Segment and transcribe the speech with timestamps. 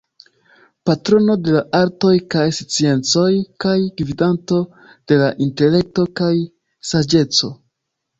[0.89, 3.25] Patrono de la artoj kaj sciencoj
[3.65, 4.57] kaj gvidanto
[5.13, 6.31] de la intelekto kaj
[6.93, 7.51] saĝeco.